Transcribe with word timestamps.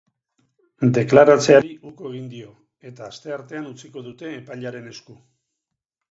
Deklaratzeari 0.97 1.73
uko 1.89 2.07
egin 2.11 2.23
dio, 2.31 2.49
eta 2.91 3.09
asteartean 3.09 3.67
utziko 3.73 4.03
dute 4.07 4.31
epailearen 4.39 4.89
esku. 4.93 5.19